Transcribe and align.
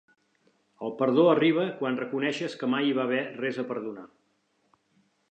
El 0.85 0.93
perdó 1.01 1.25
arriba 1.33 1.65
quan 1.81 1.99
reconeixes 2.01 2.55
que 2.61 2.69
mai 2.75 2.87
hi 2.91 2.95
va 2.99 3.03
haver 3.09 3.19
res 3.43 3.59
a 3.65 3.67
perdonar. 3.73 4.07